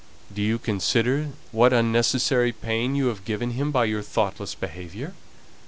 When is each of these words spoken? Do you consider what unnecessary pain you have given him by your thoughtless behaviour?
Do 0.33 0.41
you 0.41 0.57
consider 0.57 1.27
what 1.51 1.73
unnecessary 1.73 2.51
pain 2.51 2.95
you 2.95 3.05
have 3.09 3.23
given 3.23 3.51
him 3.51 3.69
by 3.71 3.85
your 3.85 4.01
thoughtless 4.01 4.55
behaviour? 4.55 5.13